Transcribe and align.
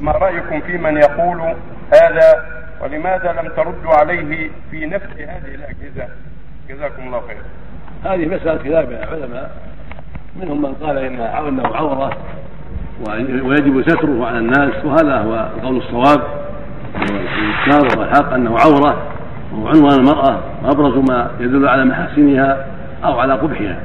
ما 0.00 0.12
رأيكم 0.12 0.60
في 0.60 0.78
من 0.78 0.96
يقول 0.96 1.40
هذا 1.92 2.44
ولماذا 2.82 3.32
لم 3.42 3.48
تردوا 3.56 3.94
عليه 4.00 4.50
في 4.70 4.86
نفس 4.86 5.06
هذه 5.18 5.54
الأجهزة؟ 5.54 6.08
جزاكم 6.68 7.06
الله 7.06 7.20
خير. 7.20 7.42
هذه 8.04 8.26
مسألة 8.26 8.58
خلاف 8.58 8.88
بين 8.88 8.98
العلماء 8.98 9.50
منهم 10.40 10.62
من 10.62 10.74
قال 10.74 10.98
إنها 10.98 11.48
أنه 11.48 11.66
عورة 11.66 12.16
ويجب 13.44 13.82
ستره 13.82 14.26
على 14.26 14.38
الناس 14.38 14.84
وهذا 14.84 15.16
هو 15.16 15.48
القول 15.56 15.76
الصواب. 15.76 16.22
والإنكار 16.94 17.98
والحق 17.98 18.32
أنه 18.32 18.50
عورة 18.50 19.02
وهو 19.52 19.68
عنوان 19.68 19.98
المرأة 19.98 20.40
وأبرز 20.62 21.10
ما 21.10 21.30
يدل 21.40 21.68
على 21.68 21.84
محاسنها 21.84 22.66
أو 23.04 23.18
على 23.18 23.34
قبحها. 23.34 23.80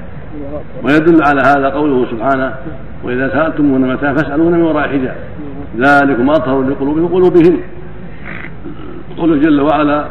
ويدل 0.83 1.23
على 1.27 1.41
هذا 1.41 1.69
قوله 1.69 2.05
سبحانه 2.11 2.55
وإذا 3.03 3.29
سألتموهن 3.29 3.81
متى 3.81 4.13
فاسألون 4.15 4.51
من 4.51 4.61
وراء 4.61 4.89
حجاب. 4.89 5.15
ذلكم 5.77 6.29
أطهر 6.29 6.61
لقلوبهم 6.61 7.03
وقلوبهن 7.03 7.59
قوله 9.17 9.35
جل 9.35 9.61
وعلا 9.61 10.05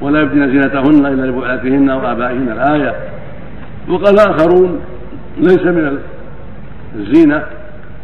ولا 0.00 0.20
يبدين 0.20 0.50
زينتهن 0.50 1.06
إلا 1.06 1.26
لبعولتهن 1.26 1.90
أو 1.90 2.12
آبائهن 2.12 2.48
الآية. 2.52 2.94
وقال 3.88 4.18
آخرون 4.18 4.80
ليس 5.38 5.62
من 5.66 5.98
الزينة 6.94 7.42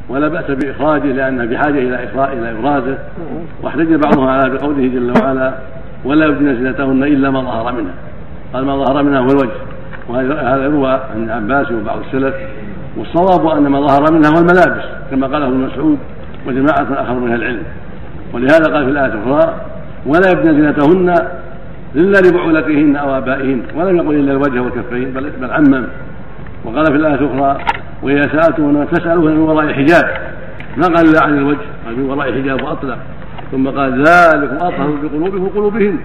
ولا 0.09 0.29
بأس 0.29 0.51
بإخراجه 0.51 1.12
لأنها 1.12 1.45
بحاجة 1.45 1.79
إلى 1.79 2.05
إخراج 2.05 2.39
إلى 2.39 2.51
إبرازه 2.51 2.98
واحتج 3.62 3.95
بعضهم 3.95 4.27
على 4.29 4.51
بقوله 4.51 4.89
جل 4.89 5.12
وعلا 5.23 5.55
ولا 6.05 6.27
يبدين 6.27 6.56
زينتهن 6.56 7.03
إلا 7.03 7.31
ما 7.31 7.41
ظهر 7.41 7.73
منها. 7.73 7.95
قال 8.55 8.65
ما 8.65 8.84
ظهر 8.84 9.03
منها 9.03 9.20
هو 9.20 9.27
الوجه. 9.27 9.59
وهذا 10.09 10.65
يروى 10.65 10.91
عن 10.91 11.01
ابن 11.17 11.31
عباس 11.31 11.73
وبعض 11.73 11.98
السلف. 11.98 12.34
والصواب 12.97 13.47
أن 13.47 13.67
ما 13.67 13.87
ظهر 13.87 14.12
منها 14.12 14.31
هو 14.31 14.39
الملابس 14.39 14.84
كما 15.11 15.27
قاله 15.27 15.47
ابن 15.47 15.56
مسعود. 15.56 15.98
وجماعة 16.47 17.02
آخر 17.02 17.15
من 17.15 17.34
العلم. 17.34 17.62
ولهذا 18.33 18.74
قال 18.74 18.84
في 18.84 18.91
الآية 18.91 19.06
الأخرى 19.06 19.55
ولا 20.06 20.30
يبدين 20.30 20.62
زينتهن 20.62 21.14
إلا 21.95 22.19
لبعولتهن 22.19 22.97
أو 22.97 23.17
آبائهن 23.17 23.62
ولم 23.75 23.97
يقل 23.97 24.14
إلا 24.14 24.33
الوجه 24.33 24.62
والكفين 24.62 25.11
بل 25.11 25.30
بل 25.41 25.50
عمم. 25.50 25.84
وقال 26.64 26.86
في 26.86 26.97
الآية 26.97 27.14
الأخرى 27.14 27.64
وإذا 28.03 28.22
سالتم 28.22 28.86
فاسألوهن 28.86 29.34
من 29.34 29.39
وراء 29.39 29.72
حجاب. 29.72 30.05
ما 30.77 30.86
قال 30.86 31.08
إلا 31.08 31.25
عن 31.25 31.39
الوجه 31.39 31.67
قال 31.86 31.98
من 31.98 32.11
وراء 32.11 32.33
حجاب 32.33 32.62
واطلق 32.62 32.98
ثم 33.52 33.69
قال 33.69 34.02
ذلكم 34.02 34.56
أطهر 34.56 34.91
بقلوبكم 35.02 35.45
وقلوبهن. 35.45 35.98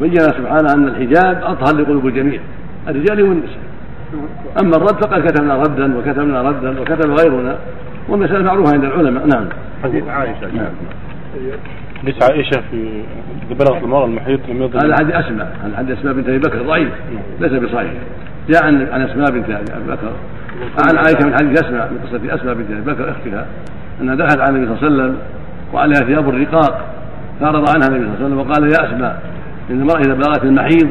وبين 0.00 0.14
سبحانه 0.14 0.72
أن 0.74 0.88
الحجاب 0.88 1.42
أطهر 1.42 1.76
لقلوب 1.76 2.06
الجميع 2.06 2.40
الرجال 2.88 3.22
والنساء. 3.22 3.66
أما 4.60 4.76
الرد 4.76 5.04
فقد 5.04 5.28
كتبنا 5.28 5.56
ردا 5.56 5.98
وكتبنا 5.98 6.42
ردا 6.42 6.80
وكتب 6.80 7.10
غيرنا. 7.10 7.56
والمسألة 8.08 8.42
معروفة 8.42 8.72
عند 8.74 8.84
العلماء. 8.84 9.26
نعم. 9.26 9.46
حديث 9.82 10.08
عائشة. 10.08 10.46
نعم. 10.56 10.72
حديث 12.02 12.22
عائشة 12.22 12.62
في 12.70 13.02
اذا 13.46 13.54
بلغت 13.58 13.82
المراه 13.82 14.04
المحيط 14.04 14.40
لم 14.48 14.62
يضل 14.62 14.84
هذا 14.84 14.94
حديث 14.94 15.14
أسماء. 15.14 15.56
هذا 15.64 15.76
حديث 15.76 15.98
أسماء 15.98 16.14
بنت 16.14 16.28
أبي 16.28 16.38
بكر. 16.38 16.62
ضعيف. 16.62 16.88
ليس 17.40 17.52
بصحيح. 17.52 17.92
جاء 18.48 18.64
عن 18.64 18.88
عن 18.92 19.02
أسماء 19.02 19.30
بنت 19.30 19.50
أبي 19.50 19.86
بكر. 19.88 20.12
عن 20.88 20.96
عائشة 20.96 21.26
من 21.26 21.34
حديث 21.34 21.64
أسماء 21.64 21.92
من 21.92 21.98
قصة 21.98 22.34
أسماء 22.34 22.54
بنت 22.54 22.70
أبي 22.70 22.92
بكر 22.92 23.10
أختها 23.10 23.46
أنها 24.00 24.14
دخلت 24.14 24.40
على 24.40 24.56
النبي 24.56 24.66
صلى 24.66 24.88
الله 24.88 25.02
عليه 25.02 25.12
وسلم 25.12 25.18
وعليها 25.72 26.00
ثياب 26.00 26.28
الرقاق. 26.28 26.92
فعرض 27.40 27.70
عنها 27.70 27.88
النبي 27.88 28.04
صلى 28.04 28.14
الله 28.14 28.16
عليه 28.16 28.26
وسلم 28.26 28.38
وقال 28.38 28.62
يا 28.64 28.94
أسماء 28.94 29.22
إن 29.70 29.80
المرأة 29.80 30.00
إذا 30.00 30.14
بلغت 30.14 30.44
المحيض 30.44 30.88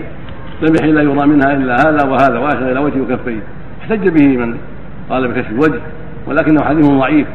لم 0.62 0.76
يحل 0.80 0.96
لا 0.96 1.02
يرى 1.02 1.28
منها 1.28 1.54
إلا 1.54 1.74
هذا 1.74 2.10
وهذا 2.10 2.40
وأشار 2.40 2.72
إلى 2.72 2.80
وجهه 2.80 3.02
وكفيه. 3.02 3.40
احتج 3.82 4.10
به 4.10 4.38
من 4.38 4.58
قال 5.10 5.28
بكشف 5.28 5.50
الوجه. 5.50 5.82
ولكنه 6.28 6.64
حديث 6.64 6.86
ضعيف 6.86 7.28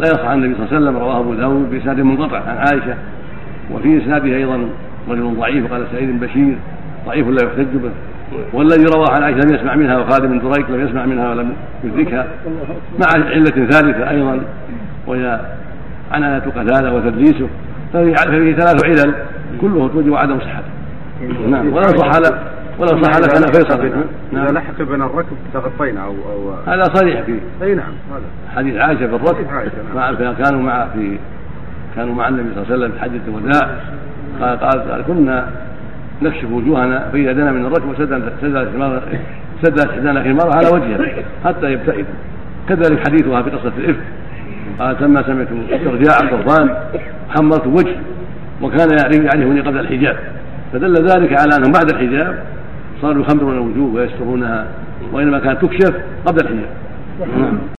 لا 0.00 0.08
يصح 0.08 0.24
عن 0.24 0.44
النبي 0.44 0.54
صلى 0.54 0.64
الله 0.64 0.76
عليه 0.76 0.86
وسلم 0.86 0.96
رواه 0.96 1.20
أبو 1.20 1.34
داود 1.34 1.70
بإسناد 1.70 2.00
منقطع 2.00 2.36
عن 2.36 2.56
عائشة 2.56 2.94
وفي 3.72 3.98
إسناده 3.98 4.36
أيضا 4.36 4.68
رجل 5.10 5.34
ضعيف 5.38 5.72
قال 5.72 5.86
سعيد 5.92 6.20
بشير 6.20 6.56
ضعيف 7.06 7.28
لا 7.28 7.44
يحتج 7.44 7.76
به 7.76 7.90
والذي 8.52 8.84
رواه 8.96 9.10
عن 9.10 9.22
عائشة 9.22 9.38
لم 9.38 9.54
يسمع 9.54 9.74
منها 9.74 9.98
وخالد 9.98 10.26
بن 10.26 10.38
دريك 10.38 10.70
لم 10.70 10.86
يسمع 10.88 11.06
منها 11.06 11.30
ولم 11.30 11.52
يدركها 11.84 12.26
مع 12.98 13.06
علة 13.14 13.66
ثالثة 13.70 14.10
أيضا 14.10 14.40
وهي 15.06 15.40
عنانه 16.12 16.38
قتاده 16.38 16.92
وتدليسه 16.92 17.48
ففيه 17.92 18.54
ثلاث 18.54 18.84
علل 18.84 19.14
كله 19.60 19.88
توجب 19.88 20.14
عدم 20.14 20.40
صحته. 20.40 20.70
نعم 21.50 21.72
ولو 21.72 21.88
صح 21.88 22.10
ولو 22.78 23.02
صح 23.02 23.18
لكان 23.18 23.52
فيصل. 23.52 23.90
نعم 24.32 24.44
اذا 24.44 24.52
لحق 24.52 24.82
بين 24.82 25.02
الركب 25.02 25.36
تغطينا 25.54 26.04
أو 26.04 26.14
أو 26.32 26.52
هذا 26.66 26.82
صريح. 26.82 27.20
فيه 27.20 27.40
أي 27.62 27.74
نعم 27.74 27.92
هذا. 28.10 28.56
حديث 28.56 28.76
عائشة 28.76 29.06
في 29.06 29.14
الركب. 29.16 29.46
عائشة، 29.50 29.72
نعم. 29.94 30.14
مع 30.14 30.32
كانوا 30.32 30.62
مع 30.62 30.86
في 30.86 31.18
كانوا 31.96 32.14
مع 32.14 32.28
النبي 32.28 32.48
صلى 32.54 32.62
الله 32.62 32.72
عليه 32.72 32.84
وسلم 32.84 32.92
في 32.92 33.00
حجه 33.00 33.20
الوداع. 33.28 33.70
قال 34.40 34.58
قال, 34.58 35.04
كنا 35.06 35.48
نكشف 36.22 36.52
وجوهنا 36.52 37.08
فإذا 37.12 37.32
دنا 37.32 37.52
من 37.52 37.66
الركب 37.66 37.94
سدت 37.98 38.32
سدت 38.42 39.02
سدت 39.62 39.90
احدانا 39.90 40.22
خمارها 40.22 40.56
على 40.56 40.68
وجهها 40.68 41.24
حتى 41.44 41.72
يبتعد. 41.72 42.06
كذلك 42.68 43.08
حديثها 43.08 43.42
في 43.42 43.50
قصة 43.50 43.72
الإفك. 43.78 44.00
قال 44.78 44.96
لما 45.00 45.22
سمعت 45.22 45.48
استرجاع 45.70 46.16
القربان 46.22 46.76
حمرت 47.30 47.66
وجهي 47.66 47.96
وكان 48.62 48.88
يعرفني 48.90 49.60
قبل 49.60 49.78
الحجاب. 49.78 50.16
فدل 50.72 50.94
ذلك 50.94 51.40
على 51.40 51.50
انهم 51.58 51.72
بعد 51.72 51.90
الحجاب 51.90 52.38
صاروا 53.02 53.22
يخمرون 53.22 53.54
الوجوه 53.54 53.94
ويسترونها 53.94 54.66
وإنما 55.12 55.38
كانت 55.38 55.64
تكشف 55.64 55.94
قبل 56.26 56.40
الحجاب 56.40 56.68
نعم. 57.38 57.58